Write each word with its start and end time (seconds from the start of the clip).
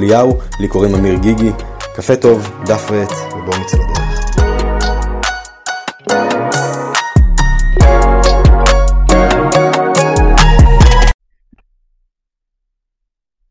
אליהו, 0.00 0.38
לי 0.60 0.68
קוראים 0.68 0.94
אמיר 0.94 1.14
גיגי. 1.22 1.50
קפה 1.96 2.16
טוב, 2.16 2.38
דף 2.66 2.90
ועט, 2.90 3.10
ובואו 3.32 3.60
נצא 3.60 3.76
לדרך. 3.76 4.10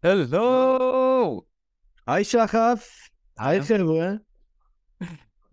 הלו! 0.03 1.41
היי 2.08 2.23
שחף, 2.23 2.89
היי 3.38 3.61
חבר'ה. 3.63 4.11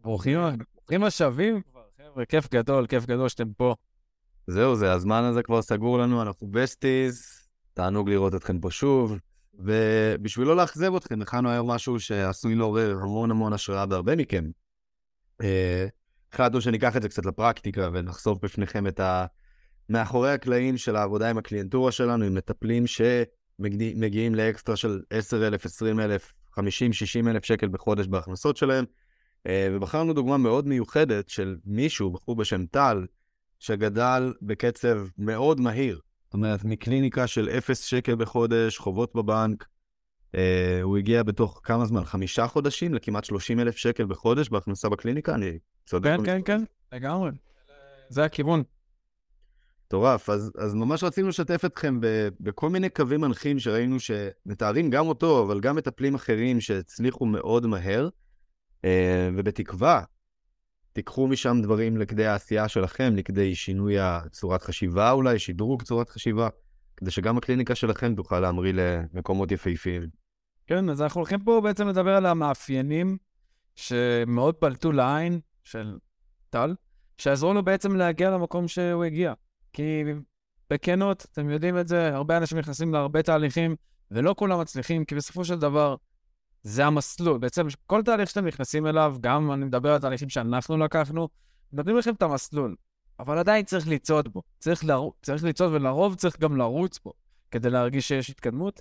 ברוכים 0.00 0.38
ברוכים 0.74 1.04
השבים 1.04 1.62
כבר, 1.62 1.80
חבר'ה, 1.98 2.24
כיף 2.24 2.48
גדול, 2.52 2.86
כיף 2.86 3.06
גדול 3.06 3.28
שאתם 3.28 3.52
פה. 3.52 3.74
זהו 4.46 4.76
זה, 4.76 4.92
הזמן 4.92 5.24
הזה 5.24 5.42
כבר 5.42 5.62
סגור 5.62 5.98
לנו, 5.98 6.22
אנחנו 6.22 6.46
besties, 6.50 7.26
תענוג 7.74 8.08
לראות 8.08 8.34
אתכם 8.34 8.60
פה 8.60 8.70
שוב. 8.70 9.18
ובשביל 9.58 10.46
לא 10.46 10.56
לאכזב 10.56 10.94
אתכם, 10.94 11.22
הכנו 11.22 11.50
היום 11.50 11.70
משהו 11.70 12.00
שעשוי 12.00 12.54
לעורר 12.54 12.96
המון 13.02 13.30
המון 13.30 13.52
השראה 13.52 13.86
בהרבה 13.86 14.16
מכם. 14.16 14.44
אה, 15.42 15.86
החלטנו 16.32 16.60
שניקח 16.60 16.96
את 16.96 17.02
זה 17.02 17.08
קצת 17.08 17.26
לפרקטיקה 17.26 17.88
ונחשוף 17.92 18.38
בפניכם 18.44 18.86
את 18.86 19.00
ה... 19.00 19.26
מאחורי 19.88 20.32
הקלעים 20.32 20.76
של 20.76 20.96
העבודה 20.96 21.30
עם 21.30 21.38
הקליינטורה 21.38 21.92
שלנו, 21.92 22.24
עם 22.24 22.34
מטפלים 22.34 22.84
שמגיעים 22.86 24.34
לאקסטרה 24.34 24.76
של 24.76 25.00
10,000, 25.10 25.64
20,000, 25.64 26.32
50, 26.52 26.92
60 26.92 27.28
אלף 27.28 27.44
שקל 27.44 27.68
בחודש 27.68 28.06
בהכנסות 28.06 28.56
שלהם. 28.56 28.84
אה, 29.46 29.68
ובחרנו 29.72 30.12
דוגמה 30.12 30.36
מאוד 30.36 30.66
מיוחדת 30.66 31.28
של 31.28 31.56
מישהו, 31.64 32.10
בחור 32.10 32.36
בשם 32.36 32.66
טל, 32.66 33.06
שגדל 33.58 34.32
בקצב 34.42 34.98
מאוד 35.18 35.60
מהיר. 35.60 36.00
זאת 36.26 36.34
אומרת, 36.34 36.64
מקליניקה 36.64 37.26
של 37.26 37.48
0 37.48 37.84
שקל 37.84 38.14
בחודש, 38.14 38.78
חובות 38.78 39.14
בבנק, 39.14 39.66
אה, 40.34 40.80
הוא 40.82 40.96
הגיע 40.96 41.22
בתוך 41.22 41.60
כמה 41.64 41.86
זמן? 41.86 42.04
חמישה 42.04 42.46
חודשים 42.46 42.94
לכמעט 42.94 43.24
30 43.24 43.60
אלף 43.60 43.76
שקל 43.76 44.04
בחודש 44.06 44.48
בהכנסה 44.48 44.88
בקליניקה? 44.88 45.34
אני 45.34 45.58
צודק? 45.86 46.16
כן, 46.16 46.24
כן, 46.24 46.40
כן, 46.44 46.64
לגמרי. 46.92 47.30
זה 48.08 48.24
הכיוון. 48.24 48.62
מטורף. 49.86 50.30
אז, 50.30 50.52
אז 50.58 50.74
ממש 50.74 51.04
רצינו 51.04 51.28
לשתף 51.28 51.64
אתכם 51.64 52.00
ב, 52.00 52.28
בכל 52.40 52.70
מיני 52.70 52.88
קווים 52.88 53.20
מנחים 53.20 53.58
שראינו 53.58 53.96
שמתארים 54.00 54.90
גם 54.90 55.06
אותו, 55.06 55.42
אבל 55.42 55.60
גם 55.60 55.76
מטפלים 55.76 56.14
אחרים 56.14 56.60
שהצליחו 56.60 57.26
מאוד 57.26 57.66
מהר, 57.66 58.08
אה, 58.84 59.28
ובתקווה 59.36 60.02
תיקחו 60.96 61.26
משם 61.26 61.60
דברים 61.62 61.96
לכדי 61.96 62.26
העשייה 62.26 62.68
שלכם, 62.68 63.16
לכדי 63.16 63.54
שינוי 63.54 63.98
הצורת 63.98 64.62
חשיבה 64.62 65.10
אולי, 65.10 65.38
שדרוג 65.38 65.82
צורת 65.82 66.08
חשיבה, 66.08 66.48
כדי 66.96 67.10
שגם 67.10 67.38
הקליניקה 67.38 67.74
שלכם 67.74 68.14
תוכל 68.14 68.40
להמריא 68.40 68.72
למקומות 68.76 69.52
יפהפיים. 69.52 70.02
כן, 70.66 70.90
אז 70.90 71.02
אנחנו 71.02 71.20
הולכים 71.20 71.40
פה 71.40 71.60
בעצם 71.64 71.88
לדבר 71.88 72.10
על 72.10 72.26
המאפיינים 72.26 73.16
שמאוד 73.74 74.54
פלטו 74.54 74.92
לעין 74.92 75.40
של 75.64 75.98
טל, 76.50 76.74
שעזרו 77.18 77.54
לו 77.54 77.64
בעצם 77.64 77.96
להגיע 77.96 78.30
למקום 78.30 78.68
שהוא 78.68 79.04
הגיע. 79.04 79.32
כי 79.72 80.02
בכנות, 80.70 81.26
אתם 81.32 81.50
יודעים 81.50 81.78
את 81.78 81.88
זה, 81.88 82.14
הרבה 82.14 82.36
אנשים 82.36 82.58
נכנסים 82.58 82.92
להרבה 82.92 83.22
תהליכים, 83.22 83.76
ולא 84.10 84.34
כולם 84.38 84.60
מצליחים, 84.60 85.04
כי 85.04 85.14
בסופו 85.14 85.44
של 85.44 85.58
דבר, 85.58 85.96
זה 86.66 86.86
המסלול. 86.86 87.38
בעצם 87.38 87.66
כל 87.86 88.02
תהליך 88.02 88.30
שאתם 88.30 88.46
נכנסים 88.46 88.86
אליו, 88.86 89.16
גם 89.20 89.52
אני 89.52 89.64
מדבר 89.64 89.92
על 89.92 89.98
תהליכים 89.98 90.28
שאנחנו 90.28 90.76
לקחנו, 90.76 91.28
נותנים 91.72 91.96
לכם 91.96 92.14
את 92.14 92.22
המסלול, 92.22 92.76
אבל 93.20 93.38
עדיין 93.38 93.64
צריך 93.64 93.88
לצעוד 93.88 94.32
בו. 94.32 94.42
צריך, 94.58 94.84
לרו... 94.84 95.12
צריך 95.22 95.44
לצעוד, 95.44 95.72
ולרוב 95.72 96.14
צריך 96.14 96.40
גם 96.40 96.56
לרוץ 96.56 96.98
בו, 97.04 97.12
כדי 97.50 97.70
להרגיש 97.70 98.08
שיש 98.08 98.30
התקדמות. 98.30 98.80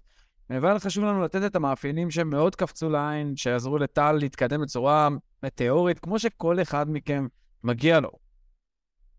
אבל 0.50 0.80
חשוב 0.80 1.04
לנו 1.04 1.24
לתת 1.24 1.42
את 1.46 1.56
המאפיינים 1.56 2.12
שהם 2.12 2.30
מאוד 2.30 2.56
קפצו 2.56 2.90
לעין, 2.90 3.36
שיעזרו 3.36 3.78
לטל 3.78 4.12
להתקדם 4.12 4.62
בצורה 4.62 5.10
מטאורית, 5.44 6.00
כמו 6.00 6.20
שכל 6.20 6.62
אחד 6.62 6.86
מכם 6.90 7.28
מגיע 7.64 8.00
לו. 8.00 8.10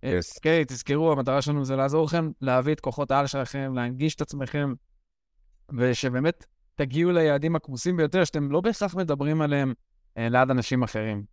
Yes. 0.04 0.08
אוקיי, 0.36 0.62
okay, 0.62 0.64
תזכרו, 0.64 1.12
המטרה 1.12 1.42
שלנו 1.42 1.64
זה 1.64 1.76
לעזור 1.76 2.04
לכם 2.04 2.30
להביא 2.40 2.72
את 2.72 2.80
כוחות 2.80 3.10
העל 3.10 3.26
שלכם, 3.26 3.72
להנגיש 3.74 4.14
את 4.14 4.20
עצמכם, 4.20 4.72
ושבאמת 5.78 6.46
תגיעו 6.76 7.12
ליעדים 7.12 7.56
הכמוסים 7.56 7.96
ביותר, 7.96 8.24
שאתם 8.24 8.50
לא 8.50 8.60
בהכרח 8.60 8.94
מדברים 8.94 9.42
עליהם 9.42 9.74
אה, 10.18 10.28
ליד 10.28 10.50
אנשים 10.50 10.82
אחרים. 10.82 11.24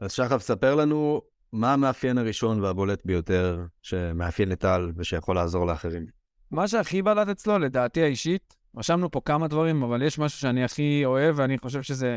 אז 0.00 0.12
שחף, 0.12 0.42
ספר 0.42 0.74
לנו 0.74 1.22
מה 1.52 1.72
המאפיין 1.72 2.18
הראשון 2.18 2.60
והבולט 2.60 3.02
ביותר 3.04 3.64
שמאפיין 3.82 4.52
את 4.52 4.60
טל 4.60 4.92
ושיכול 4.96 5.36
לעזור 5.36 5.66
לאחרים. 5.66 6.06
מה 6.50 6.68
שהכי 6.68 7.02
בלט 7.02 7.28
אצלו, 7.28 7.58
לדעתי 7.58 8.02
האישית, 8.02 8.56
רשמנו 8.76 9.10
פה 9.10 9.20
כמה 9.24 9.48
דברים, 9.48 9.82
אבל 9.82 10.02
יש 10.02 10.18
משהו 10.18 10.40
שאני 10.40 10.64
הכי 10.64 11.02
אוהב, 11.04 11.38
ואני 11.38 11.58
חושב 11.58 11.82
שזה 11.82 12.16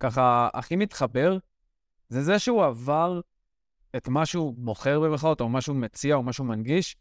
ככה 0.00 0.48
הכי 0.54 0.76
מתחבר, 0.76 1.38
זה 2.08 2.22
זה 2.22 2.38
שהוא 2.38 2.64
עבר 2.64 3.20
את 3.96 4.08
מה 4.08 4.26
שהוא 4.26 4.54
מוכר 4.58 5.00
במרכאות, 5.00 5.40
או 5.40 5.48
מה 5.48 5.60
שהוא 5.60 5.76
מציע, 5.76 6.14
או 6.14 6.22
מה 6.22 6.32
שהוא 6.32 6.46
מנגיש, 6.46 6.96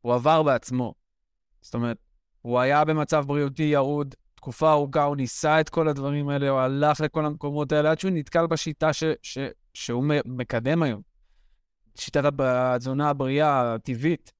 הוא 0.00 0.14
עבר 0.14 0.42
בעצמו. 0.42 0.94
זאת 1.60 1.74
אומרת, 1.74 1.98
הוא 2.42 2.58
היה 2.58 2.84
במצב 2.84 3.24
בריאותי 3.26 3.62
ירוד, 3.62 4.14
תקופה 4.34 4.72
ארוכה, 4.72 5.04
הוא 5.04 5.16
ניסה 5.16 5.60
את 5.60 5.68
כל 5.68 5.88
הדברים 5.88 6.28
האלה, 6.28 6.48
הוא 6.48 6.58
הלך 6.58 7.00
לכל 7.00 7.26
המקומות 7.26 7.72
האלה, 7.72 7.90
עד 7.90 7.98
שהוא 7.98 8.10
נתקל 8.14 8.46
בשיטה 8.46 8.92
ש, 8.92 9.04
ש, 9.22 9.38
שהוא 9.74 10.04
מקדם 10.24 10.82
היום. 10.82 11.02
שיטת 11.94 12.32
התזונה 12.38 13.10
הבריאה 13.10 13.74
הטבעית. 13.74 14.32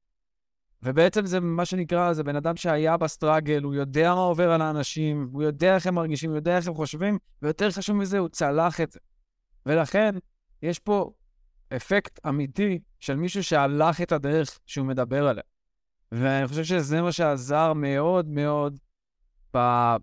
ובעצם 0.83 1.27
זה 1.27 1.41
מה 1.41 1.65
שנקרא, 1.65 2.13
זה 2.13 2.23
בן 2.23 2.37
אדם 2.37 2.57
שהיה 2.57 2.97
בסטראגל, 2.97 3.63
הוא 3.63 3.75
יודע 3.75 4.15
מה 4.15 4.21
עובר 4.21 4.51
על 4.51 4.63
האנשים, 4.63 5.29
הוא 5.33 5.43
יודע 5.43 5.75
איך 5.75 5.87
הם 5.87 5.95
מרגישים, 5.95 6.31
הוא 6.31 6.37
יודע 6.37 6.57
איך 6.57 6.69
הם 6.69 6.75
חושבים, 6.75 7.19
ויותר 7.43 7.71
חשוב 7.71 7.97
מזה, 7.97 8.19
הוא 8.19 8.29
צלח 8.29 8.81
את 8.81 8.93
זה. 8.93 9.01
ולכן, 9.67 10.15
יש 10.63 10.79
פה 10.79 11.13
אפקט 11.77 12.27
אמיתי 12.27 12.79
של 13.01 13.17
מישהו 13.17 13.45
שהלך 13.45 14.01
את 14.01 14.13
הדרך 14.13 14.59
שהוא 14.67 14.87
מדבר 14.87 15.29
עליה. 15.29 15.43
ואני 16.13 16.49
חושב 16.49 16.65
שזה 16.65 17.03
מה 17.03 17.13
שעזר 17.13 17.73
מאוד 17.73 18.29
מאוד 18.29 18.79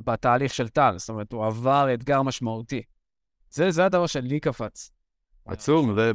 בתהליך 0.03 0.53
של 0.53 0.67
טל. 0.67 0.93
זאת 0.97 1.09
אומרת, 1.09 1.31
הוא 1.31 1.45
עבר 1.45 1.93
אתגר 1.93 2.21
משמעותי. 2.21 2.81
זה, 3.49 3.71
זה 3.71 3.85
הדבר 3.85 4.07
שלי 4.07 4.39
קפץ. 4.39 4.91
עצום, 5.45 5.93
ו... 5.97 6.11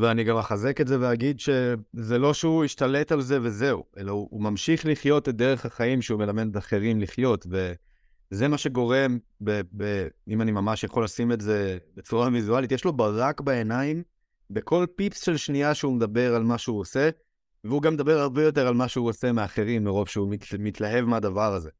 ואני 0.00 0.24
גם 0.24 0.36
אחזק 0.36 0.80
את 0.80 0.88
זה 0.88 1.00
ואגיד 1.00 1.40
שזה 1.40 2.18
לא 2.18 2.34
שהוא 2.34 2.64
השתלט 2.64 3.12
על 3.12 3.20
זה 3.20 3.38
וזהו, 3.42 3.84
אלא 3.98 4.12
הוא, 4.12 4.28
הוא 4.30 4.42
ממשיך 4.42 4.86
לחיות 4.86 5.28
את 5.28 5.36
דרך 5.36 5.66
החיים 5.66 6.02
שהוא 6.02 6.18
מלמד 6.18 6.56
אחרים 6.56 7.00
לחיות, 7.00 7.46
וזה 7.50 8.48
מה 8.48 8.58
שגורם, 8.58 9.18
ב, 9.40 9.60
ב, 9.76 10.06
אם 10.28 10.42
אני 10.42 10.52
ממש 10.52 10.84
יכול 10.84 11.04
לשים 11.04 11.32
את 11.32 11.40
זה 11.40 11.78
בצורה 11.96 12.28
ויזואלית, 12.32 12.72
יש 12.72 12.84
לו 12.84 12.92
ברק 12.92 13.40
בעיניים 13.40 14.02
בכל 14.50 14.86
פיפס 14.96 15.24
של 15.24 15.36
שנייה 15.36 15.74
שהוא 15.74 15.92
מדבר 15.92 16.34
על 16.34 16.42
מה 16.42 16.58
שהוא 16.58 16.80
עושה, 16.80 17.10
והוא 17.64 17.82
גם 17.82 17.94
מדבר 17.94 18.18
הרבה 18.18 18.42
יותר 18.42 18.66
על 18.66 18.74
מה 18.74 18.88
שהוא 18.88 19.08
עושה 19.08 19.32
מאחרים, 19.32 19.84
מרוב 19.84 20.08
שהוא 20.08 20.30
מת, 20.30 20.44
מתלהב 20.58 21.04
מהדבר 21.04 21.54
הזה. 21.54 21.70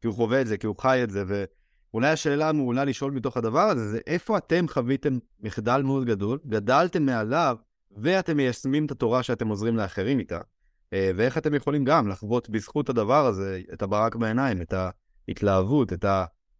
כי 0.00 0.06
הוא 0.06 0.14
חווה 0.14 0.40
את 0.40 0.46
זה, 0.46 0.56
כי 0.56 0.66
הוא 0.66 0.76
חי 0.78 1.00
את 1.04 1.10
זה, 1.10 1.24
ואולי 1.26 2.08
השאלה 2.08 2.48
המעולה 2.48 2.84
לשאול 2.84 3.12
מתוך 3.12 3.36
הדבר 3.36 3.60
הזה, 3.60 3.88
זה 3.88 3.98
איפה 4.06 4.38
אתם 4.38 4.68
חוויתם 4.68 5.18
מחדל 5.40 5.82
מאוד 5.82 6.04
גדול, 6.04 6.38
גדלתם 6.46 7.06
מעליו, 7.06 7.56
ואתם 7.96 8.36
מיישמים 8.36 8.86
את 8.86 8.90
התורה 8.90 9.22
שאתם 9.22 9.48
עוזרים 9.48 9.76
לאחרים 9.76 10.18
איתה, 10.18 10.40
אה, 10.92 11.10
ואיך 11.16 11.38
אתם 11.38 11.54
יכולים 11.54 11.84
גם 11.84 12.08
לחוות 12.08 12.50
בזכות 12.50 12.88
הדבר 12.88 13.26
הזה 13.26 13.60
את 13.72 13.82
הברק 13.82 14.16
בעיניים, 14.16 14.62
את 14.62 14.74
ההתלהבות, 15.28 15.92
את 15.92 16.04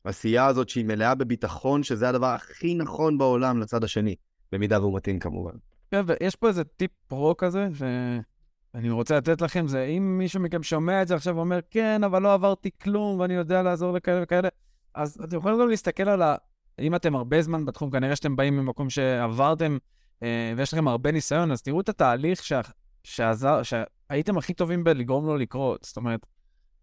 העשייה 0.05 0.47
הזאת 0.47 0.69
שהיא 0.69 0.85
מלאה 0.85 1.15
בביטחון, 1.15 1.83
שזה 1.83 2.09
הדבר 2.09 2.27
הכי 2.27 2.75
נכון 2.75 3.19
בעולם 3.19 3.61
לצד 3.61 3.85
השני, 3.85 4.15
במידה 4.53 4.81
והוא 4.81 4.97
מתאים 4.97 5.19
כמובן. 5.19 5.55
כן, 5.91 6.05
ויש 6.07 6.37
פה 6.37 6.49
איזה 6.49 6.65
טיפ 6.65 6.91
פרו 7.09 7.37
כזה, 7.37 7.69
ש... 7.75 7.83
אני 8.75 8.91
רוצה 8.91 9.17
לתת 9.17 9.43
לכם, 9.43 9.69
זה 9.69 9.85
אם 9.85 10.19
מישהו 10.19 10.41
מכם 10.41 10.63
שומע 10.63 11.03
את 11.03 11.09
זה 11.09 11.15
עכשיו 11.15 11.37
ואומר, 11.37 11.59
כן, 11.71 12.05
אבל 12.05 12.23
לא 12.23 12.35
עברתי 12.35 12.71
כלום 12.83 13.21
ואני 13.21 13.35
יודע 13.35 13.63
לעזור 13.63 13.93
לכאלה 13.93 14.23
וכאלה, 14.23 14.49
אז 14.95 15.21
אתם 15.25 15.37
יכולים 15.37 15.61
גם 15.61 15.69
להסתכל 15.69 16.09
על 16.09 16.23
ה... 16.23 16.37
אם 16.79 16.95
אתם 16.95 17.17
הרבה 17.17 17.43
זמן 17.43 17.65
בתחום, 17.65 17.91
כנראה 17.91 18.17
שאתם 18.17 18.37
באים 18.37 18.57
ממקום 18.57 18.91
שעברתם 18.91 19.79
אה, 20.23 20.53
ויש 20.57 20.73
לכם 20.73 20.89
הרבה 20.89 21.13
ניסיון, 21.13 21.53
אז 21.53 21.63
תראו 21.63 21.81
את 21.81 21.89
התהליך 21.89 22.45
שה... 22.45 22.61
שעזר, 23.05 23.63
שהייתם 23.63 24.39
הכי 24.39 24.55
טובים 24.55 24.85
בלגרום 24.85 25.27
לו 25.27 25.37
לקרות. 25.37 25.85
זאת 25.85 25.97
אומרת, 25.97 26.27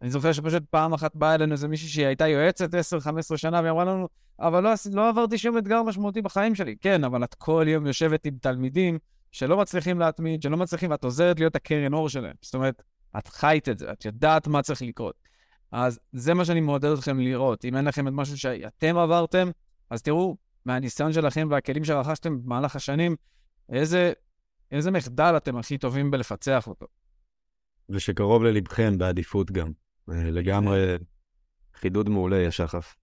אני 0.02 0.10
זוכר 0.10 0.32
שפשוט 0.32 0.64
פעם 0.70 0.94
אחת 0.94 1.16
באה 1.16 1.36
אלינו 1.36 1.52
איזה 1.52 1.68
מישהי 1.68 1.88
שהיא 1.88 2.06
הייתה 2.06 2.28
יועצת 2.28 2.74
10-15 2.74 3.38
שנה, 3.38 3.62
והיא 3.62 3.72
לנו, 3.72 4.08
אבל 4.40 4.64
לא, 4.64 4.72
לא 4.92 5.10
עברתי 5.10 5.38
שום 5.38 5.58
אתגר 5.58 5.84
משמעותי 5.84 6.22
בחיים 6.22 6.56
שלי. 6.56 6.76
כן, 6.82 7.04
אבל 7.04 7.24
את 7.24 7.34
כל 7.34 7.66
יום 7.68 7.88
יושבת 7.88 8.26
עם 8.26 8.38
תלמידים 8.42 9.00
שלא 9.32 9.58
מצליחים 9.58 10.00
להתמיד, 10.00 10.42
שלא 10.42 10.58
מצליחים, 10.58 10.92
ואת 10.92 11.04
עוזרת 11.04 11.40
להיות 11.40 11.56
הקרן 11.56 11.94
אור 11.94 12.10
שלהם. 12.10 12.36
זאת 12.42 12.56
אומרת, 12.56 12.84
את 13.18 13.28
חיית 13.28 13.70
את 13.70 13.78
זה, 13.78 13.92
את 13.92 14.06
יודעת 14.06 14.48
מה 14.48 14.62
צריך 14.62 14.82
לקרות. 14.82 15.16
אז 15.72 16.00
זה 16.12 16.34
מה 16.34 16.46
שאני 16.46 16.62
מעודד 16.62 16.90
אתכם 16.90 17.20
לראות. 17.20 17.66
אם 17.66 17.78
אין 17.78 17.86
לכם 17.86 18.08
את 18.08 18.14
משהו 18.14 18.38
שאתם 18.38 18.98
עברתם, 18.98 19.50
אז 19.90 20.02
תראו 20.02 20.38
מהניסיון 20.66 21.14
שלכם 21.14 21.48
והכלים 21.52 21.84
שרכשתם 21.84 22.44
במהלך 22.44 22.76
השנים, 22.76 23.16
איזה, 23.70 24.14
איזה 24.72 24.92
מחדל 24.92 25.34
אתם 25.38 25.58
הכי 25.58 25.78
טובים 25.78 26.12
בלפצח 26.12 26.68
אותו. 26.68 26.86
ושקרוב 27.90 28.44
ללבכם 28.44 28.98
בעדיפות 28.98 29.52
גם. 29.52 29.72
אה, 30.12 30.32
לגמרי 30.32 30.96
חידוד 31.76 32.10
מעולה, 32.10 32.38
יא 32.38 32.50
שחף. 32.50 32.96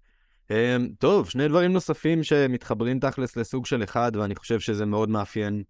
אה, 0.51 0.77
טוב, 0.99 1.31
שני 1.31 1.49
דברים 1.49 1.73
נוספים 1.73 2.23
שמתחברים 2.23 3.01
תכלס 3.01 3.37
לסוג 3.37 3.67
של 3.67 3.83
אחד, 3.83 4.13
ואני 4.17 4.35
חושב 4.35 4.61
שזה 4.61 4.87
מאוד 4.87 5.09
מאפיין 5.09 5.63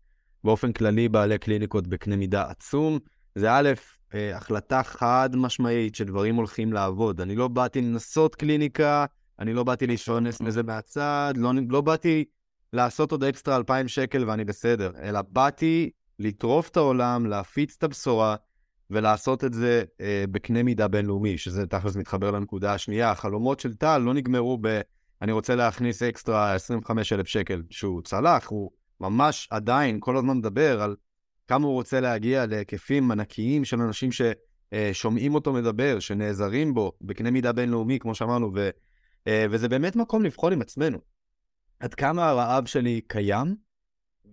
באופן 0.44 0.72
כללי 0.72 1.08
בעלי 1.08 1.38
קליניקות 1.38 1.86
בקנה 1.86 2.16
מידה 2.16 2.50
עצום. 2.50 2.98
זה 3.34 3.52
א', 3.52 3.72
אה, 4.14 4.36
החלטה 4.36 4.82
חד 4.82 5.30
משמעית 5.36 5.94
שדברים 5.94 6.36
הולכים 6.36 6.72
לעבוד. 6.72 7.20
אני 7.20 7.36
לא 7.36 7.48
באתי 7.48 7.80
לנסות 7.80 8.34
קליניקה, 8.34 9.04
אני 9.38 9.52
לא 9.54 9.64
באתי 9.64 9.86
להשתונס 9.86 10.40
מזה 10.40 10.62
מהצד, 10.62 11.34
לא, 11.36 11.52
לא 11.68 11.80
באתי 11.80 12.24
לעשות 12.72 13.12
עוד 13.12 13.24
אקסטרה 13.24 13.56
2,000 13.56 13.88
שקל 13.88 14.24
ואני 14.28 14.44
בסדר, 14.44 14.92
אלא 15.02 15.22
באתי 15.22 15.90
לטרוף 16.18 16.68
את 16.68 16.76
העולם, 16.76 17.26
להפיץ 17.26 17.74
את 17.78 17.84
הבשורה 17.84 18.36
ולעשות 18.90 19.44
את 19.44 19.54
זה 19.54 19.84
אה, 20.00 20.24
בקנה 20.30 20.62
מידה 20.62 20.88
בינלאומי, 20.88 21.38
שזה 21.38 21.66
תכלס 21.66 21.96
מתחבר 21.96 22.30
לנקודה 22.30 22.74
השנייה. 22.74 23.10
החלומות 23.10 23.60
של 23.60 23.74
טל 23.74 23.98
לא 23.98 24.14
נגמרו 24.14 24.58
ב... 24.60 24.80
אני 25.22 25.32
רוצה 25.32 25.54
להכניס 25.54 26.02
אקסטרה 26.02 26.54
25,000 26.54 27.26
שקל 27.26 27.62
שהוא 27.70 28.02
צלח, 28.02 28.48
הוא 28.48 28.70
ממש 29.00 29.48
עדיין 29.50 29.96
כל 30.00 30.16
הזמן 30.16 30.36
מדבר 30.36 30.82
על 30.82 30.96
כמה 31.48 31.66
הוא 31.66 31.74
רוצה 31.74 32.00
להגיע 32.00 32.46
להיקפים 32.46 33.10
ענקיים 33.10 33.64
של 33.64 33.80
אנשים 33.80 34.10
ששומעים 34.12 35.34
אותו 35.34 35.52
מדבר, 35.52 35.98
שנעזרים 36.00 36.74
בו 36.74 36.92
בקנה 37.00 37.30
מידה 37.30 37.52
בינלאומי, 37.52 37.98
כמו 37.98 38.14
שאמרנו, 38.14 38.50
ו, 38.54 38.70
אה, 39.26 39.46
וזה 39.50 39.68
באמת 39.68 39.96
מקום 39.96 40.24
לבחון 40.24 40.52
עם 40.52 40.60
עצמנו. 40.60 40.98
עד 41.80 41.94
כמה 41.94 42.28
הרעב 42.28 42.66
שלי 42.66 43.00
קיים, 43.06 43.56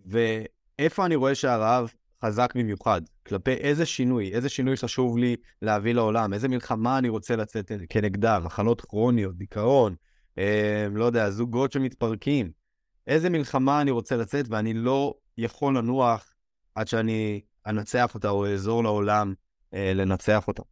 ואיפה 0.05 1.05
אני 1.05 1.15
רואה 1.15 1.35
שהרעב 1.35 1.93
חזק 2.25 2.53
במיוחד, 2.55 3.01
כלפי 3.27 3.51
איזה 3.51 3.85
שינוי, 3.85 4.33
איזה 4.33 4.49
שינוי 4.49 4.77
חשוב 4.77 5.17
לי 5.17 5.35
להביא 5.61 5.93
לעולם, 5.93 6.33
איזה 6.33 6.47
מלחמה 6.47 6.97
אני 6.97 7.09
רוצה 7.09 7.35
לצאת 7.35 7.71
כנגדה, 7.89 8.39
מחלות 8.39 8.81
כרוניות, 8.81 9.37
דיכאון, 9.37 9.95
אה, 10.37 10.87
לא 10.91 11.05
יודע, 11.05 11.29
זוגות 11.29 11.71
שמתפרקים, 11.71 12.51
איזה 13.07 13.29
מלחמה 13.29 13.81
אני 13.81 13.91
רוצה 13.91 14.15
לצאת 14.17 14.45
ואני 14.49 14.73
לא 14.73 15.13
יכול 15.37 15.77
לנוח 15.77 16.33
עד 16.75 16.87
שאני 16.87 17.41
אנצח 17.67 18.15
אותה 18.15 18.29
או 18.29 18.45
אעזור 18.45 18.83
לעולם 18.83 19.33
אה, 19.73 19.91
לנצח 19.95 20.47
אותה. 20.47 20.63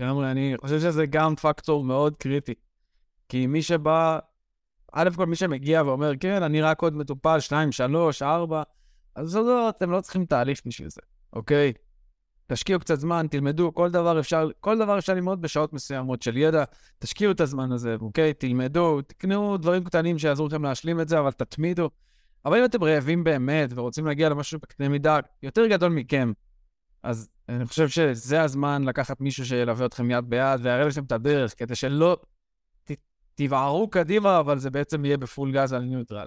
לגמרי, 0.00 0.30
אני 0.30 0.54
חושב 0.60 0.78
שזה 0.80 1.06
גם 1.06 1.36
פקטור 1.36 1.84
מאוד 1.84 2.16
קריטי. 2.16 2.54
כי 3.28 3.46
מי 3.46 3.62
שבא, 3.62 4.18
א' 4.92 5.08
כל 5.16 5.26
מי 5.26 5.36
שמגיע 5.36 5.82
ואומר, 5.82 6.12
כן, 6.20 6.42
אני 6.42 6.62
רק 6.62 6.82
עוד 6.82 6.94
מטופל, 6.94 7.40
שניים, 7.40 7.72
שלוש, 7.72 8.22
ארבע, 8.22 8.62
אז 9.14 9.36
לא, 9.36 9.68
אתם 9.68 9.90
לא 9.90 10.00
צריכים 10.00 10.24
תהליך 10.24 10.60
בשביל 10.66 10.88
זה, 10.88 11.00
אוקיי? 11.32 11.72
תשקיעו 12.52 12.80
קצת 12.80 13.00
זמן, 13.00 13.26
תלמדו, 13.30 13.74
כל 13.74 13.90
דבר 13.90 14.20
אפשר, 14.20 14.48
כל 14.60 14.78
דבר 14.78 14.98
אפשר 14.98 15.14
ללמוד 15.14 15.42
בשעות 15.42 15.72
מסוימות 15.72 16.22
של 16.22 16.36
ידע, 16.36 16.64
תשקיעו 16.98 17.32
את 17.32 17.40
הזמן 17.40 17.72
הזה, 17.72 17.96
אוקיי? 18.00 18.34
תלמדו, 18.34 19.02
תקנו 19.02 19.56
דברים 19.56 19.84
קטנים 19.84 20.18
שיעזרו 20.18 20.46
לכם 20.46 20.62
להשלים 20.62 21.00
את 21.00 21.08
זה, 21.08 21.18
אבל 21.18 21.30
תתמידו. 21.30 21.90
אבל 22.44 22.58
אם 22.58 22.64
אתם 22.64 22.84
רעבים 22.84 23.24
באמת 23.24 23.70
ורוצים 23.74 24.06
להגיע 24.06 24.28
למשהו 24.28 24.58
בקנה 24.62 24.88
מידה 24.88 25.18
יותר 25.42 25.66
גדול 25.66 25.92
מכם, 25.92 26.32
אז 27.02 27.28
אני 27.48 27.66
חושב 27.66 27.88
שזה 27.88 28.42
הזמן 28.42 28.84
לקחת 28.84 29.20
מישהו 29.20 29.46
שילווה 29.46 29.86
אתכם 29.86 30.10
יד 30.10 30.24
ביד 30.28 30.60
ויראה 30.62 30.84
לכם 30.84 31.04
את 31.04 31.12
הדרך, 31.12 31.54
כדי 31.58 31.74
שלא 31.74 32.16
תבערו 33.34 33.90
קדימה, 33.90 34.38
אבל 34.38 34.58
זה 34.58 34.70
בעצם 34.70 35.04
יהיה 35.04 35.16
בפול 35.16 35.52
גז 35.52 35.72
על 35.72 35.82
ניוטרל. 35.82 36.26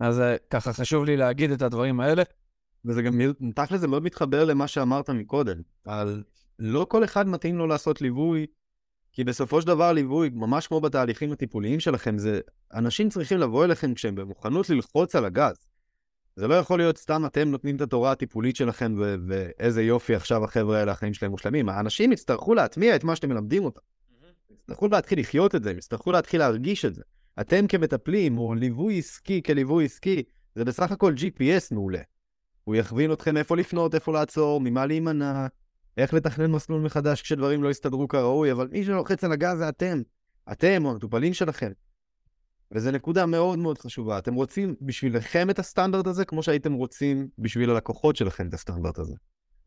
אז 0.00 0.20
אה, 0.20 0.36
ככה 0.50 0.72
חשוב 0.72 1.04
לי 1.04 1.16
להגיד 1.16 1.50
את 1.50 1.62
הדברים 1.62 2.00
האלה. 2.00 2.22
וזה 2.84 3.02
גם, 3.02 3.20
תכל'ס 3.54 3.80
זה 3.80 3.88
מאוד 3.88 4.02
מתחבר 4.02 4.44
למה 4.44 4.68
שאמרת 4.68 5.10
מקודם, 5.10 5.60
על 5.84 6.22
לא 6.58 6.86
כל 6.88 7.04
אחד 7.04 7.28
מתאים 7.28 7.58
לו 7.58 7.66
לעשות 7.66 8.02
ליווי, 8.02 8.46
כי 9.12 9.24
בסופו 9.24 9.60
של 9.60 9.66
דבר 9.66 9.92
ליווי, 9.92 10.30
ממש 10.32 10.66
כמו 10.66 10.80
בתהליכים 10.80 11.32
הטיפוליים 11.32 11.80
שלכם, 11.80 12.18
זה 12.18 12.40
אנשים 12.74 13.08
צריכים 13.08 13.38
לבוא 13.38 13.64
אליכם 13.64 13.94
כשהם 13.94 14.14
במוכנות 14.14 14.70
ללחוץ 14.70 15.14
על 15.14 15.24
הגז. 15.24 15.70
זה 16.36 16.48
לא 16.48 16.54
יכול 16.54 16.78
להיות 16.78 16.98
סתם 16.98 17.26
אתם 17.26 17.48
נותנים 17.48 17.76
את 17.76 17.80
התורה 17.80 18.12
הטיפולית 18.12 18.56
שלכם 18.56 18.94
ו- 18.98 19.14
ואיזה 19.28 19.82
יופי 19.82 20.14
עכשיו 20.14 20.44
החבר'ה 20.44 20.78
האלה, 20.78 20.92
החיים 20.92 21.14
שלהם 21.14 21.30
מושלמים. 21.30 21.68
האנשים 21.68 22.12
יצטרכו 22.12 22.54
להטמיע 22.54 22.96
את 22.96 23.04
מה 23.04 23.16
שאתם 23.16 23.28
מלמדים 23.28 23.64
אותם. 23.64 23.80
יצטרכו 24.50 24.88
להתחיל 24.88 25.20
לחיות 25.20 25.54
את 25.54 25.62
זה, 25.62 25.70
יצטרכו 25.70 26.12
להתחיל 26.12 26.40
להרגיש 26.40 26.84
את 26.84 26.94
זה. 26.94 27.02
אתם 27.40 27.66
כמטפלים, 27.66 28.38
או 28.38 28.54
ליווי 28.54 28.98
עסקי 28.98 29.42
כליווי 29.42 29.84
עסקי, 29.84 30.22
זה 30.54 30.64
בסך 30.64 30.92
הכל 30.92 31.14
GPS 31.16 31.74
מעולה. 31.74 32.00
הוא 32.70 32.76
יכווין 32.76 33.12
אתכם 33.12 33.36
איפה 33.36 33.56
לפנות, 33.56 33.94
איפה 33.94 34.12
לעצור, 34.12 34.60
ממה 34.60 34.86
להימנע, 34.86 35.46
איך 35.96 36.14
לתכנן 36.14 36.50
מסלול 36.50 36.80
מחדש 36.80 37.22
כשדברים 37.22 37.62
לא 37.62 37.68
יסתדרו 37.68 38.08
כראוי, 38.08 38.52
אבל 38.52 38.68
מי 38.72 38.84
שלוחץ 38.84 39.24
על 39.24 39.32
הגז 39.32 39.58
זה 39.58 39.68
אתם. 39.68 40.02
אתם 40.52 40.84
או 40.84 40.90
המטופלים 40.90 41.34
שלכם. 41.34 41.72
וזו 42.72 42.90
נקודה 42.90 43.26
מאוד 43.26 43.58
מאוד 43.58 43.78
חשובה. 43.78 44.18
אתם 44.18 44.34
רוצים 44.34 44.74
בשבילכם 44.80 45.50
את 45.50 45.58
הסטנדרט 45.58 46.06
הזה, 46.06 46.24
כמו 46.24 46.42
שהייתם 46.42 46.72
רוצים 46.72 47.28
בשביל 47.38 47.70
הלקוחות 47.70 48.16
שלכם 48.16 48.48
את 48.48 48.54
הסטנדרט 48.54 48.98
הזה. 48.98 49.14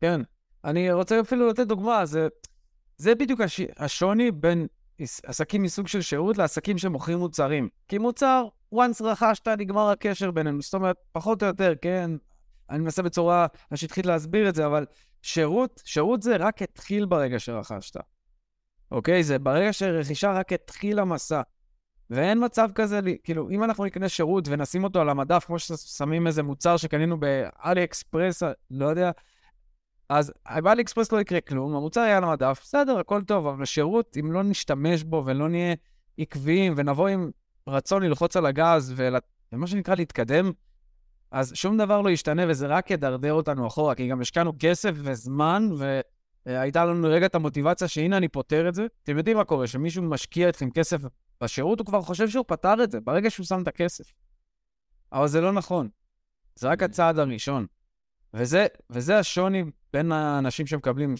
כן. 0.00 0.20
אני 0.64 0.92
רוצה 0.92 1.20
אפילו 1.20 1.48
לתת 1.48 1.66
דוגמה, 1.66 2.06
זה, 2.06 2.28
זה 2.96 3.14
בדיוק 3.14 3.40
הש, 3.40 3.60
השוני 3.76 4.30
בין 4.30 4.66
עסקים 5.24 5.62
מסוג 5.62 5.88
של 5.88 6.00
שירות 6.00 6.38
לעסקים 6.38 6.78
שמוכרים 6.78 7.18
מוצרים. 7.18 7.68
כי 7.88 7.98
מוצר, 7.98 8.48
once 8.74 9.04
רכשת, 9.04 9.48
נגמר 9.48 9.90
הקשר 9.90 10.30
בינינו. 10.30 10.62
זאת 10.62 10.74
אומרת, 10.74 10.96
פחות 11.12 11.42
או 11.42 11.48
יותר, 11.48 11.72
כן, 11.82 12.10
אני 12.70 12.78
מנסה 12.78 13.02
בצורה 13.02 13.46
השטחית 13.70 14.06
להסביר 14.06 14.48
את 14.48 14.54
זה, 14.54 14.66
אבל 14.66 14.86
שירות, 15.22 15.82
שירות 15.84 16.22
זה 16.22 16.36
רק 16.36 16.62
התחיל 16.62 17.06
ברגע 17.06 17.38
שרכשת. 17.38 17.96
אוקיי? 18.90 19.22
זה 19.22 19.38
ברגע 19.38 19.72
שרכישה 19.72 20.32
רק 20.32 20.52
התחיל 20.52 20.98
המסע. 20.98 21.42
ואין 22.10 22.44
מצב 22.44 22.68
כזה, 22.74 23.00
כאילו, 23.24 23.50
אם 23.50 23.64
אנחנו 23.64 23.84
נקנה 23.84 24.08
שירות 24.08 24.48
ונשים 24.48 24.84
אותו 24.84 25.00
על 25.00 25.08
המדף, 25.08 25.44
כמו 25.44 25.58
ששמים 25.58 26.26
איזה 26.26 26.42
מוצר 26.42 26.76
שקנינו 26.76 27.20
באלי 27.20 27.84
אקספרס, 27.84 28.42
לא 28.70 28.86
יודע, 28.86 29.10
אז 30.08 30.32
באלי 30.62 30.82
אקספרס 30.82 31.12
לא 31.12 31.20
יקרה 31.20 31.40
כלום, 31.40 31.76
המוצר 31.76 32.00
יהיה 32.00 32.16
על 32.16 32.24
המדף, 32.24 32.60
בסדר, 32.62 32.98
הכל 32.98 33.22
טוב, 33.22 33.46
אבל 33.46 33.64
שירות, 33.64 34.16
אם 34.20 34.32
לא 34.32 34.42
נשתמש 34.42 35.02
בו 35.02 35.22
ולא 35.26 35.48
נהיה 35.48 35.74
עקביים 36.18 36.74
ונבוא 36.76 37.08
עם 37.08 37.30
רצון 37.68 38.02
ללחוץ 38.02 38.36
על 38.36 38.46
הגז 38.46 38.94
ומה 39.52 39.66
שנקרא 39.66 39.94
להתקדם, 39.94 40.52
אז 41.34 41.52
שום 41.54 41.78
דבר 41.78 42.00
לא 42.00 42.10
ישתנה 42.10 42.42
וזה 42.48 42.66
רק 42.66 42.90
ידרדר 42.90 43.32
אותנו 43.32 43.66
אחורה, 43.66 43.94
כי 43.94 44.08
גם 44.08 44.20
השקענו 44.20 44.52
כסף 44.58 44.90
וזמן, 44.94 45.68
והייתה 46.46 46.84
לנו 46.84 47.08
רגע 47.10 47.26
את 47.26 47.34
המוטיבציה 47.34 47.88
שהנה 47.88 48.16
אני 48.16 48.28
פותר 48.28 48.68
את 48.68 48.74
זה. 48.74 48.86
אתם 49.02 49.18
יודעים 49.18 49.36
מה 49.36 49.44
קורה, 49.44 49.66
שמישהו 49.66 50.02
משקיע 50.02 50.48
אתכם 50.48 50.70
כסף 50.70 51.00
בשירות, 51.40 51.78
הוא 51.78 51.86
כבר 51.86 52.02
חושב 52.02 52.28
שהוא 52.28 52.44
פתר 52.48 52.74
את 52.84 52.90
זה, 52.90 53.00
ברגע 53.00 53.30
שהוא 53.30 53.46
שם 53.46 53.62
את 53.62 53.68
הכסף. 53.68 54.12
אבל 55.12 55.28
זה 55.28 55.40
לא 55.40 55.52
נכון. 55.52 55.88
זה 56.54 56.68
רק 56.68 56.82
הצעד 56.82 57.18
הראשון. 57.18 57.66
וזה, 58.34 58.66
וזה 58.90 59.18
השוני 59.18 59.64
בין 59.92 60.12
האנשים 60.12 60.66
שמקבלים, 60.66 61.14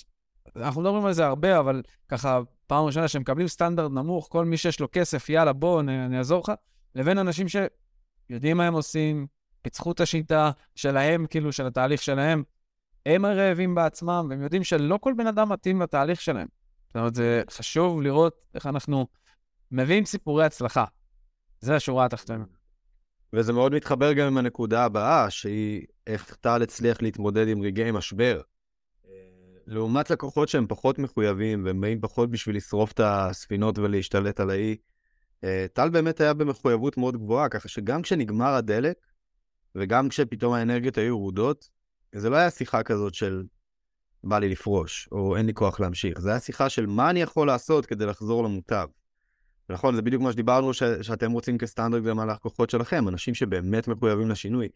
אנחנו 0.57 0.81
מדברים 0.81 1.05
על 1.05 1.13
זה 1.13 1.27
הרבה, 1.27 1.59
אבל 1.59 1.83
ככה, 2.09 2.41
פעם 2.67 2.85
ראשונה 2.85 3.09
שמקבלים 3.09 3.49
סטנדרט 3.49 3.91
נמוך, 3.91 4.29
כל 4.31 4.45
מי 4.45 4.57
שיש 4.57 4.81
לו 4.81 4.89
כסף, 4.93 5.29
יאללה, 5.29 5.53
בוא, 5.53 5.81
אני 5.81 6.19
אעזור 6.19 6.43
לך, 6.45 6.53
לבין 6.95 7.19
אנשים 7.19 7.47
שיודעים 7.49 8.57
מה 8.57 8.67
הם 8.67 8.75
עושים, 8.75 9.27
פיצחו 9.65 9.93
את 9.93 10.01
השיטה 10.01 10.51
שלהם, 10.75 11.27
כאילו, 11.27 11.53
של 11.53 11.67
התהליך 11.67 12.03
שלהם. 12.03 12.43
הם 13.07 13.25
הרעבים 13.25 13.75
בעצמם, 13.75 14.27
והם 14.31 14.43
יודעים 14.43 14.65
שלא 14.65 14.99
כל 15.01 15.13
בן 15.17 15.27
אדם 15.27 15.53
מתאים 15.53 15.83
לתהליך 15.83 16.21
שלהם. 16.21 16.47
זאת 16.87 16.97
אומרת, 16.97 17.15
זה 17.15 17.43
חשוב 17.51 18.03
לראות 18.03 18.37
איך 18.55 18.67
אנחנו 18.67 19.07
מביאים 19.71 20.05
סיפורי 20.05 20.45
הצלחה. 20.45 20.85
זה 21.61 21.77
השורה 21.77 22.05
התחתונה. 22.05 22.45
וזה 23.33 23.53
מאוד 23.53 23.75
מתחבר 23.75 24.13
גם 24.13 24.27
עם 24.27 24.39
הנקודה 24.39 24.85
הבאה, 24.85 25.31
שהיא 25.31 25.87
איך 26.07 26.37
טל 26.41 26.63
הצליח 26.63 27.03
להתמודד 27.03 27.49
עם 27.49 27.63
רגעי 27.63 27.91
משבר. 27.91 28.41
לעומת 29.67 30.11
לקוחות 30.11 30.49
שהם 30.49 30.67
פחות 30.67 30.99
מחויבים, 30.99 31.65
והם 31.65 31.81
באים 31.81 32.01
פחות 32.01 32.31
בשביל 32.31 32.57
לשרוף 32.57 32.93
את 32.93 33.01
הספינות 33.05 33.79
ולהשתלט 33.79 34.41
על 34.41 34.51
האי, 34.51 34.77
אה, 35.45 35.67
טל 35.73 35.91
באמת 35.91 36.21
היה 36.21 36.35
במחויבות 36.35 36.97
מאוד 36.97 37.17
גבוהה, 37.17 37.49
ככה 37.49 37.69
שגם 37.69 38.03
כשנגמר 38.03 38.55
הדלק, 38.55 38.97
וגם 39.75 40.09
כשפתאום 40.09 40.53
האנרגיות 40.53 40.99
היו 40.99 41.07
ירודות, 41.07 41.71
זה 42.15 42.31
לא 42.31 42.37
היה 42.37 42.51
שיחה 42.51 42.83
כזאת 42.83 43.15
של 43.15 43.45
בא 44.25 44.39
לי 44.39 44.49
לפרוש, 44.49 45.09
או 45.13 45.37
אין 45.37 45.47
לי 45.47 45.55
כוח 45.55 45.81
להמשיך. 45.81 46.21
זה 46.21 46.31
היה 46.31 46.41
שיחה 46.41 46.69
של 46.69 46.87
מה 46.87 47.11
אני 47.11 47.23
יכול 47.23 47.47
לעשות 47.47 47.87
כדי 47.87 48.07
לחזור 48.07 48.45
למוטב. 48.45 48.89
נכון, 49.69 49.95
זה 49.95 50.03
בדיוק 50.03 50.23
מה 50.23 50.33
שדיברנו 50.33 50.75
ש- 50.75 50.83
שאתם 50.83 51.33
רוצים 51.33 51.59
כסטנדרט 51.59 52.03
גם 52.03 52.19
על 52.19 52.31
הלקוחות 52.31 52.71
שלכם, 52.71 53.09
אנשים 53.09 53.35
שבאמת 53.35 53.89
מחויבים 53.89 54.31
לשינוי. 54.31 54.69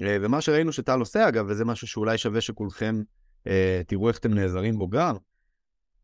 אה, 0.00 0.16
ומה 0.20 0.40
שראינו 0.40 0.72
שטל 0.72 0.98
עושה 0.98 1.28
אגב, 1.28 1.46
וזה 1.48 1.64
משהו 1.64 1.86
שאולי 1.86 2.18
שווה 2.18 2.40
שכולכם 2.40 3.02
אה, 3.46 3.82
תראו 3.86 4.08
איך 4.08 4.18
אתם 4.18 4.34
נעזרים 4.34 4.78
בו 4.78 4.88
גם, 4.88 5.16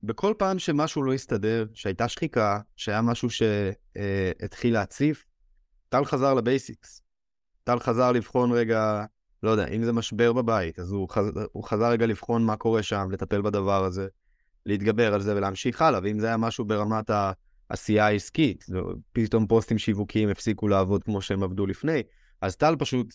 בכל 0.03 0.35
פעם 0.39 0.59
שמשהו 0.59 1.03
לא 1.03 1.15
הסתדר, 1.15 1.67
שהייתה 1.75 2.09
שחיקה, 2.09 2.61
שהיה 2.77 3.03
משהו 3.03 3.29
שהתחיל 3.31 4.77
אה, 4.77 4.81
להציף, 4.81 5.25
טל 5.89 6.05
חזר 6.05 6.35
לבייסיקס. 6.35 7.03
טל 7.69 7.79
חזר 7.79 8.13
לבחון 8.13 8.53
רגע, 8.53 9.05
לא 9.43 9.51
יודע, 9.51 9.67
אם 9.67 9.85
זה 9.85 9.93
משבר 9.93 10.33
בבית, 10.33 10.79
אז 10.79 10.93
הוא, 10.93 11.09
חז... 11.09 11.31
הוא 11.53 11.65
חזר 11.65 11.91
רגע 11.91 12.07
לבחון 12.07 12.45
מה 12.45 12.57
קורה 12.57 12.83
שם, 12.83 13.09
לטפל 13.11 13.43
בדבר 13.43 13.85
הזה, 13.85 14.09
להתגבר 14.67 15.15
על 15.15 15.21
זה 15.21 15.37
ולהמשיך 15.37 15.83
הלאה, 15.83 16.01
ואם 16.03 16.19
זה 16.19 16.27
היה 16.27 16.37
משהו 16.37 16.65
ברמת 16.65 17.11
העשייה 17.71 18.07
העסקית, 18.07 18.67
פתאום 19.13 19.47
פוסטים 19.47 19.79
שיווקיים 19.79 20.29
הפסיקו 20.29 20.69
לעבוד 20.69 21.05
כמו 21.05 21.23
שהם 21.23 21.43
עבדו 21.43 21.67
לפני, 21.67 22.03
אז 22.41 22.57
טל 22.57 22.77
פשוט 22.79 23.15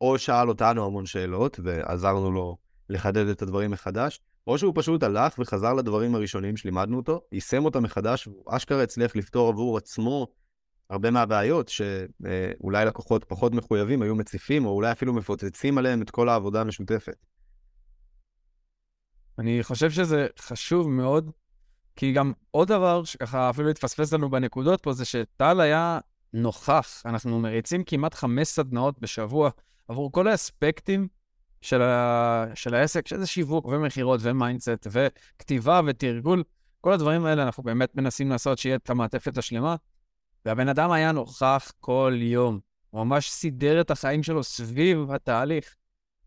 או 0.00 0.18
שאל 0.18 0.48
אותנו 0.48 0.86
המון 0.86 1.06
שאלות 1.06 1.60
ועזרנו 1.62 2.32
לו 2.32 2.56
לחדד 2.88 3.26
את 3.26 3.42
הדברים 3.42 3.70
מחדש, 3.70 4.20
או 4.46 4.58
שהוא 4.58 4.72
פשוט 4.76 5.02
הלך 5.02 5.38
וחזר 5.38 5.74
לדברים 5.74 6.14
הראשונים 6.14 6.56
שלימדנו 6.56 6.96
אותו, 6.96 7.20
יישם 7.32 7.64
אותם 7.64 7.82
מחדש, 7.82 8.26
והוא 8.26 8.44
אשכרה 8.48 8.82
הצליח 8.82 9.16
לפתור 9.16 9.48
עבור 9.48 9.76
עצמו 9.76 10.26
הרבה 10.90 11.10
מהבעיות 11.10 11.68
שאולי 11.68 12.84
לקוחות 12.84 13.24
פחות 13.24 13.52
מחויבים 13.54 14.02
היו 14.02 14.14
מציפים, 14.14 14.66
או 14.66 14.70
אולי 14.70 14.92
אפילו 14.92 15.12
מפוצצים 15.12 15.78
עליהם 15.78 16.02
את 16.02 16.10
כל 16.10 16.28
העבודה 16.28 16.60
המשותפת. 16.60 17.26
אני 19.38 19.62
חושב 19.62 19.90
שזה 19.90 20.26
חשוב 20.38 20.88
מאוד, 20.90 21.30
כי 21.96 22.12
גם 22.12 22.32
עוד 22.50 22.68
דבר 22.68 23.04
שככה 23.04 23.50
אפילו 23.50 23.70
התפספס 23.70 24.12
לנו 24.12 24.30
בנקודות 24.30 24.80
פה, 24.80 24.92
זה 24.92 25.04
שטל 25.04 25.60
היה 25.60 25.98
נוכח. 26.32 27.02
אנחנו 27.04 27.40
מריצים 27.40 27.84
כמעט 27.84 28.14
חמש 28.14 28.48
סדנאות 28.48 29.00
בשבוע 29.00 29.50
עבור 29.88 30.12
כל 30.12 30.28
האספקטים 30.28 31.08
של, 31.60 31.82
ה... 31.82 32.44
של 32.54 32.74
העסק, 32.74 33.08
שזה 33.08 33.26
שיווק 33.26 33.66
ומכירות 33.66 34.20
ו 34.22 34.30
mindset 34.30 34.86
וכתיבה 34.90 35.80
ותרגול. 35.86 36.42
כל 36.80 36.92
הדברים 36.92 37.24
האלה 37.24 37.42
אנחנו 37.42 37.62
באמת 37.62 37.96
מנסים 37.96 38.30
לעשות 38.30 38.58
שיהיה 38.58 38.76
את 38.76 38.90
המעטפת 38.90 39.38
השלמה. 39.38 39.76
והבן 40.44 40.68
אדם 40.68 40.90
היה 40.90 41.12
נוכח 41.12 41.72
כל 41.80 42.14
יום. 42.16 42.60
הוא 42.90 43.04
ממש 43.04 43.30
סידר 43.30 43.80
את 43.80 43.90
החיים 43.90 44.22
שלו 44.22 44.44
סביב 44.44 45.12
התהליך. 45.12 45.74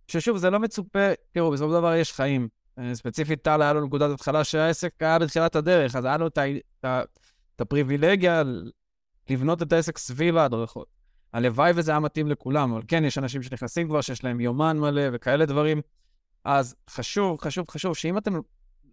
ששוב, 0.07 0.37
זה 0.37 0.49
לא 0.49 0.59
מצופה, 0.59 1.09
תראו, 1.31 1.51
בסופו 1.51 1.69
של 1.69 1.77
דבר 1.77 1.95
יש 1.95 2.13
חיים. 2.13 2.47
אה, 2.79 2.95
ספציפית, 2.95 3.41
טל 3.41 3.61
היה 3.61 3.73
לו 3.73 3.85
נקודת 3.85 4.11
התחלה 4.11 4.43
שהעסק 4.43 4.93
היה 4.99 5.19
בתחילת 5.19 5.55
הדרך, 5.55 5.95
אז 5.95 6.05
היה 6.05 6.17
לו 6.17 6.27
את, 6.27 6.85
הפריבילגיה 7.59 8.43
לבנות 9.29 9.61
את 9.61 9.73
העסק 9.73 9.97
סביב 9.97 10.37
ההדרכות. 10.37 10.87
הלוואי 11.33 11.71
וזה 11.75 11.91
היה 11.91 11.99
מתאים 11.99 12.27
לכולם, 12.27 12.73
אבל 12.73 12.81
כן, 12.87 13.05
יש 13.05 13.17
אנשים 13.17 13.43
שנכנסים 13.43 13.87
כבר, 13.87 14.01
שיש 14.01 14.23
להם 14.23 14.39
יומן 14.39 14.79
מלא 14.79 15.01
וכאלה 15.13 15.45
דברים. 15.45 15.81
אז 16.43 16.75
חשוב, 16.89 17.41
חשוב, 17.41 17.65
חשוב, 17.71 17.95
שאם 17.95 18.17
אתם, 18.17 18.39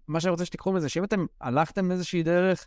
מה 0.08 0.20
שאני 0.20 0.30
רוצה 0.30 0.44
שתיקחו 0.44 0.72
מזה, 0.72 0.88
שאם 0.88 1.04
אתם 1.04 1.26
הלכתם 1.40 1.90
איזושהי 1.90 2.22
דרך, 2.22 2.66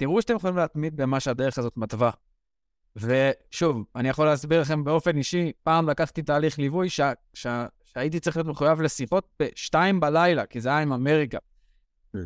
תראו 0.00 0.22
שאתם 0.22 0.36
יכולים 0.36 0.56
להתמיד 0.56 0.96
במה 0.96 1.20
שהדרך 1.20 1.58
הזאת 1.58 1.76
מתווה. 1.76 2.10
ושוב, 2.96 3.84
אני 3.96 4.08
יכול 4.08 4.26
להסביר 4.26 4.60
לכם 4.60 4.84
באופן 4.84 5.16
אישי, 5.16 5.52
פעם 5.62 5.90
לקחתי 5.90 6.22
תהליך 6.22 6.58
ליווי 6.58 6.90
ש... 6.90 7.00
ש... 7.34 7.46
שהייתי 7.84 8.20
צריך 8.20 8.36
להיות 8.36 8.46
מחויב 8.46 8.80
לשיחות 8.80 9.28
בשתיים 9.42 10.00
בלילה, 10.00 10.46
כי 10.46 10.60
זה 10.60 10.68
היה 10.68 10.78
עם 10.78 10.92
אמריקה. 10.92 11.38
כן. 12.12 12.18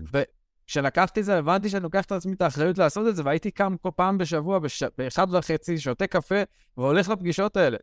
וכשלקחתי 0.66 1.20
את 1.20 1.24
זה, 1.24 1.38
הבנתי 1.38 1.68
שאני 1.68 1.82
לוקח 1.82 2.04
את 2.04 2.12
עצמי 2.12 2.34
את 2.34 2.42
האחריות 2.42 2.78
לעשות 2.78 3.08
את 3.08 3.16
זה, 3.16 3.22
והייתי 3.24 3.50
קם 3.50 3.76
כל 3.82 3.90
פעם 3.96 4.18
בשבוע, 4.18 4.58
בש... 4.58 4.82
באחד 4.98 5.34
וחצי, 5.34 5.78
שותה 5.78 6.06
קפה, 6.06 6.42
והולך 6.76 7.08
לפגישות 7.08 7.56
האלה. 7.56 7.76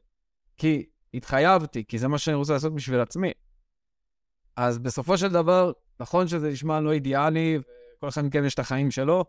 כי 0.58 0.86
התחייבתי, 1.14 1.84
כי 1.88 2.00
זה 2.00 2.08
מה 2.08 2.18
שאני 2.18 2.36
רוצה 2.36 2.54
לעשות 2.54 2.76
בשביל 2.76 3.00
עצמי. 3.00 3.32
אז 4.56 4.80
בסופו 4.80 5.18
של 5.18 5.30
דבר, 5.30 5.72
נכון 6.00 6.28
שזה 6.28 6.50
נשמע 6.50 6.80
לא 6.80 6.92
אידיאלי, 6.92 7.60
וכל 7.98 8.08
אחד 8.08 8.26
מכם 8.26 8.46
יש 8.46 8.54
את 8.54 8.60
החיים 8.60 8.92
שלו, 8.92 9.26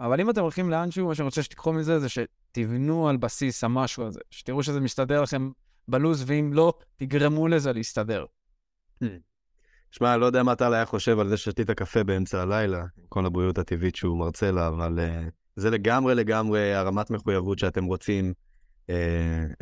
אבל 0.00 0.20
אם 0.20 0.30
אתם 0.30 0.40
הולכים 0.40 0.70
לאנשהו, 0.70 1.06
מה 1.06 1.14
שאני 1.14 1.26
רוצה 1.26 1.42
שתיקחו 1.42 1.72
מזה 1.72 1.98
זה 1.98 2.08
שתבנו 2.08 3.08
על 3.08 3.16
בסיס 3.16 3.64
המשהו 3.64 4.06
הזה, 4.06 4.20
שתראו 4.30 4.62
שזה 4.62 4.80
מסתדר 4.80 5.22
לכם 5.22 5.50
בלוז, 5.88 6.24
ואם 6.26 6.50
לא, 6.52 6.72
תגרמו 6.96 7.48
לזה 7.48 7.72
להסתדר. 7.72 8.24
שמע, 9.90 10.16
לא 10.16 10.26
יודע 10.26 10.42
מה 10.42 10.54
טל 10.54 10.74
היה 10.74 10.86
חושב 10.86 11.18
על 11.18 11.28
זה 11.28 11.36
ששתית 11.36 11.70
קפה 11.70 12.04
באמצע 12.04 12.42
הלילה, 12.42 12.84
כל 13.08 13.26
הבריאות 13.26 13.58
הטבעית 13.58 13.96
שהוא 13.96 14.18
מרצה 14.18 14.50
לה, 14.50 14.68
אבל 14.68 14.98
uh, 14.98 15.30
זה 15.56 15.70
לגמרי 15.70 16.14
לגמרי 16.14 16.74
הרמת 16.74 17.10
מחויבות 17.10 17.58
שאתם 17.58 17.84
רוצים 17.84 18.32
uh, 18.86 18.92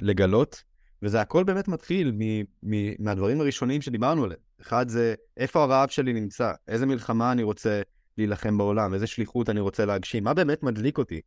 לגלות, 0.02 0.62
וזה 1.02 1.20
הכל 1.20 1.44
באמת 1.44 1.68
מתחיל 1.68 2.12
מ- 2.18 2.42
מ- 2.62 3.04
מהדברים 3.04 3.40
הראשונים 3.40 3.82
שדיברנו 3.82 4.24
עליהם. 4.24 4.40
אחד 4.60 4.88
זה, 4.88 5.14
איפה 5.36 5.62
הרעב 5.62 5.88
שלי 5.88 6.12
נמצא? 6.12 6.52
איזה 6.68 6.86
מלחמה 6.86 7.32
אני 7.32 7.42
רוצה 7.42 7.82
להילחם 8.18 8.58
בעולם, 8.58 8.94
איזה 8.94 9.06
שליחות 9.06 9.50
אני 9.50 9.60
רוצה 9.60 9.84
להגשים, 9.84 10.24
מה 10.24 10.34
באמת 10.34 10.62
מדליק 10.62 10.98
אותי? 10.98 11.20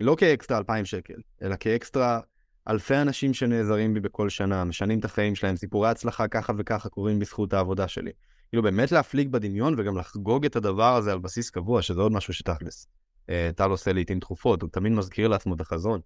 לא 0.00 0.16
כאקסטרה 0.18 0.58
2,000 0.58 0.84
שקל, 0.84 1.14
אלא 1.42 1.56
כאקסטרה 1.60 2.20
אלפי 2.68 2.96
אנשים 2.96 3.34
שנעזרים 3.34 3.94
בי 3.94 4.00
בכל 4.00 4.28
שנה, 4.28 4.64
משנים 4.64 4.98
את 4.98 5.04
החיים 5.04 5.34
שלהם, 5.34 5.56
סיפורי 5.56 5.88
הצלחה 5.88 6.28
ככה 6.28 6.52
וככה 6.58 6.88
קורים 6.88 7.18
בזכות 7.18 7.52
העבודה 7.52 7.88
שלי. 7.88 8.10
כאילו 8.48 8.62
באמת 8.62 8.92
להפליג 8.92 9.28
בדמיון 9.28 9.74
וגם 9.78 9.98
לחגוג 9.98 10.44
את 10.44 10.56
הדבר 10.56 10.96
הזה 10.96 11.12
על 11.12 11.18
בסיס 11.18 11.50
קבוע, 11.50 11.82
שזה 11.82 12.00
עוד 12.00 12.12
משהו 12.12 12.34
שתכלס. 12.34 12.86
אה, 13.30 13.50
טל 13.56 13.70
עושה 13.70 13.92
לעיתים 13.92 14.20
תכופות, 14.20 14.62
הוא 14.62 14.70
תמיד 14.70 14.92
מזכיר 14.92 15.28
לעצמו 15.28 15.54
את 15.54 15.60
החזון. 15.60 16.00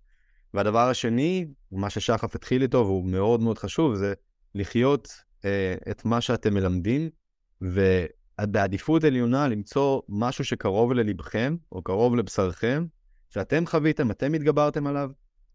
והדבר 0.54 0.88
השני, 0.88 1.46
מה 1.72 1.90
ששחף 1.90 2.34
התחיל 2.34 2.62
איתו, 2.62 2.78
והוא 2.78 3.04
מאוד 3.04 3.40
מאוד 3.40 3.58
חשוב, 3.58 3.94
זה 3.94 4.14
לחיות 4.54 5.08
אה, 5.44 5.74
את 5.90 6.04
מה 6.04 6.20
שאתם 6.20 6.54
מלמדים, 6.54 7.10
ו... 7.62 8.04
בעדיפות 8.40 9.04
עליונה 9.04 9.48
למצוא 9.48 10.00
משהו 10.08 10.44
שקרוב 10.44 10.92
ללבכם, 10.92 11.56
או 11.72 11.82
קרוב 11.82 12.16
לבשרכם, 12.16 12.86
שאתם 13.30 13.66
חוויתם, 13.66 14.10
אתם 14.10 14.34
התגברתם 14.34 14.86
עליו, 14.86 15.10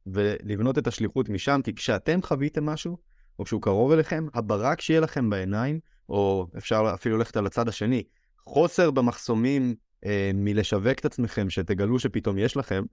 ולבנות 0.07 0.77
את 0.77 0.87
השליחות 0.87 1.29
משם, 1.29 1.61
כי 1.63 1.75
כשאתם 1.75 2.21
חוויתם 2.21 2.65
משהו, 2.65 2.97
או 3.39 3.45
כשהוא 3.45 3.61
קרוב 3.61 3.91
אליכם, 3.91 4.27
הברק 4.33 4.81
שיהיה 4.81 4.99
לכם 4.99 5.29
בעיניים, 5.29 5.79
או 6.09 6.47
אפשר 6.57 6.91
אפילו 6.93 7.17
ללכת 7.17 7.37
על 7.37 7.45
הצד 7.45 7.67
השני, 7.67 8.03
חוסר 8.47 8.91
במחסומים 8.91 9.75
אה, 10.05 10.31
מלשווק 10.33 10.99
את 10.99 11.05
עצמכם, 11.05 11.49
שתגלו 11.49 11.99
שפתאום 11.99 12.37
יש 12.37 12.57
לכם, 12.57 12.83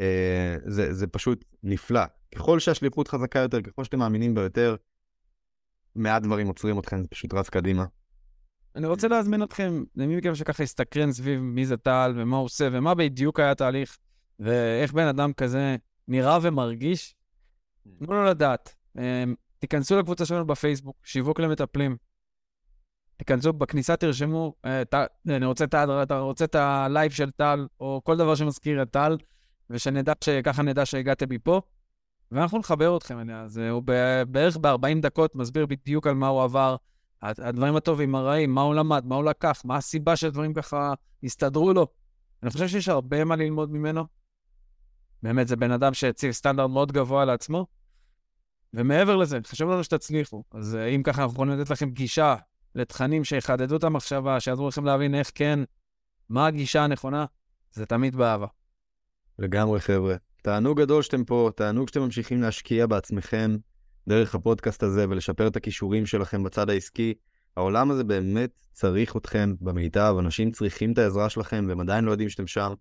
אה, 0.00 0.56
זה, 0.66 0.94
זה 0.94 1.06
פשוט 1.06 1.44
נפלא. 1.62 2.04
ככל 2.34 2.58
שהשליחות 2.58 3.08
חזקה 3.08 3.38
יותר, 3.38 3.60
ככל 3.60 3.84
שאתם 3.84 3.98
מאמינים 3.98 4.34
בה 4.34 4.42
יותר, 4.42 4.76
מעט 5.94 6.22
דברים 6.22 6.46
עוצרים 6.46 6.78
אתכם, 6.78 7.02
זה 7.02 7.08
פשוט 7.08 7.34
רץ 7.34 7.48
קדימה. 7.48 7.84
אני 8.76 8.86
רוצה 8.86 9.08
להזמין 9.08 9.42
אתכם, 9.42 9.84
למי 9.96 10.16
מכם 10.16 10.34
שככה 10.34 10.62
יסתקרן 10.62 11.12
סביב 11.12 11.40
מי 11.40 11.66
זה 11.66 11.76
טל 11.76 12.12
ומה 12.16 12.36
הוא 12.36 12.44
עושה 12.44 12.68
ומה 12.72 12.94
בדיוק 12.94 13.40
היה 13.40 13.50
התהליך 13.50 13.98
ואיך 14.40 14.92
בן 14.92 15.06
אדם 15.06 15.32
כזה 15.32 15.76
נראה 16.08 16.38
ומרגיש, 16.42 17.14
תנו 17.98 18.14
לו 18.14 18.24
לדעת. 18.24 18.74
אמ, 18.98 19.34
תיכנסו 19.58 19.98
לקבוצה 19.98 20.26
שלנו 20.26 20.46
בפייסבוק, 20.46 20.96
שיווק 21.04 21.40
למטפלים. 21.40 21.96
תיכנסו, 23.16 23.52
בכניסה 23.52 23.96
תרשמו, 23.96 24.54
אה, 24.64 24.82
אני 25.28 25.46
רוצה 25.46 25.64
את, 25.64 25.74
אתה 26.02 26.18
רוצה 26.18 26.44
את 26.44 26.54
הלייב 26.54 27.12
של 27.12 27.30
טל, 27.30 27.66
או 27.80 28.00
כל 28.04 28.16
דבר 28.16 28.34
שמזכיר 28.34 28.82
את 28.82 28.90
טל, 28.90 29.16
ושנדע, 29.70 30.12
שככה 30.24 30.62
נדע 30.62 30.86
שהגעתם 30.86 31.26
מפה, 31.30 31.60
ואנחנו 32.32 32.58
נחבר 32.58 32.96
אתכם. 32.96 33.30
אז 33.30 33.56
הוא 33.56 33.82
בערך 34.28 34.56
ב-40 34.56 35.00
דקות 35.00 35.34
מסביר 35.34 35.66
בדיוק 35.66 36.06
על 36.06 36.14
מה 36.14 36.26
הוא 36.26 36.42
עבר, 36.42 36.76
הדברים 37.24 37.76
הטובים, 37.76 38.14
הרעים, 38.14 38.54
מה 38.54 38.60
הוא 38.60 38.74
למד, 38.74 39.06
מה 39.06 39.14
הוא 39.14 39.24
לקח, 39.24 39.62
מה 39.64 39.76
הסיבה 39.76 40.16
שהדברים 40.16 40.54
ככה 40.54 40.94
הסתדרו 41.24 41.72
לו. 41.72 41.86
אני 42.42 42.50
חושב 42.50 42.68
שיש 42.68 42.88
הרבה 42.88 43.24
מה 43.24 43.36
ללמוד 43.36 43.70
ממנו. 43.70 44.04
באמת, 45.22 45.48
זה 45.48 45.56
בן 45.56 45.70
אדם 45.70 45.94
שהציב 45.94 46.32
סטנדרט 46.32 46.70
מאוד 46.70 46.92
גבוה 46.92 47.24
לעצמו. 47.24 47.66
ומעבר 48.74 49.16
לזה, 49.16 49.38
חשוב 49.46 49.70
לנו 49.70 49.84
שתצליחו. 49.84 50.44
אז 50.52 50.76
אה, 50.76 50.86
אם 50.86 51.02
ככה, 51.02 51.22
אנחנו 51.22 51.34
יכולים 51.34 51.58
לתת 51.58 51.70
לכם 51.70 51.90
גישה 51.90 52.36
לתכנים 52.74 53.24
שיחדדו 53.24 53.76
את 53.76 53.84
המחשבה, 53.84 54.40
שיעזרו 54.40 54.68
לכם 54.68 54.84
להבין 54.84 55.14
איך 55.14 55.30
כן, 55.34 55.60
מה 56.28 56.46
הגישה 56.46 56.84
הנכונה, 56.84 57.24
זה 57.72 57.86
תמיד 57.86 58.16
באהבה. 58.16 58.46
לגמרי, 59.38 59.80
חבר'ה. 59.80 60.16
תענוג 60.42 60.80
גדול 60.80 61.02
שאתם 61.02 61.24
פה, 61.24 61.50
תענוג 61.56 61.88
שאתם 61.88 62.00
ממשיכים 62.00 62.42
להשקיע 62.42 62.86
בעצמכם, 62.86 63.56
דרך 64.08 64.34
הפודקאסט 64.34 64.82
הזה 64.82 65.06
ולשפר 65.08 65.46
את 65.46 65.56
הכישורים 65.56 66.06
שלכם 66.06 66.42
בצד 66.42 66.70
העסקי. 66.70 67.14
העולם 67.56 67.90
הזה 67.90 68.04
באמת 68.04 68.50
צריך 68.72 69.16
אתכם 69.16 69.54
במיטב, 69.60 70.16
אנשים 70.18 70.50
צריכים 70.50 70.92
את 70.92 70.98
העזרה 70.98 71.30
שלכם 71.30 71.64
והם 71.68 71.80
עדיין 71.80 72.04
לא 72.04 72.10
יודעים 72.10 72.28
שאתם 72.28 72.46
שם. 72.46 72.72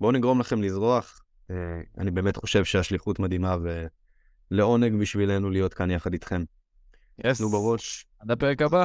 בואו 0.00 0.12
נגרום 0.12 0.40
לכם 0.40 0.62
לזרוח. 0.62 1.20
אה, 1.50 1.56
אני 1.98 2.10
באמת 2.10 2.36
חושב 2.36 2.64
שהשליחות 2.64 3.18
מדהימה 3.18 3.56
ולעונג 4.50 5.00
בשבילנו 5.00 5.50
להיות 5.50 5.74
כאן 5.74 5.90
יחד 5.90 6.12
איתכם. 6.12 6.44
יס. 7.24 7.40
נו 7.40 7.48
בראש. 7.48 8.06
עד 8.18 8.30
הפרק 8.30 8.62
הבא. 8.62 8.84